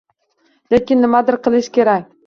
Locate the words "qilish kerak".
1.49-2.13